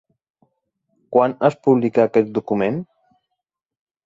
Quan 1.15 1.35
es 1.49 1.57
publica 1.69 2.07
aquest 2.09 2.33
document? 2.39 2.81